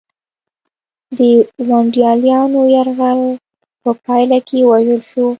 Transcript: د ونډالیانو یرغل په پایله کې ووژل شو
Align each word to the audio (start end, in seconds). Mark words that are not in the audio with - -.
د 1.17 1.19
ونډالیانو 1.69 2.61
یرغل 2.75 3.19
په 3.81 3.91
پایله 4.05 4.39
کې 4.47 4.59
ووژل 4.63 5.01
شو 5.11 5.25